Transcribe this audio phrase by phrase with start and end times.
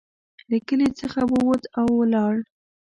[0.49, 2.35] له کلي څخه ووت او ولاړ.